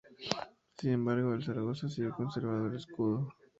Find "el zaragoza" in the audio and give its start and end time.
1.35-1.87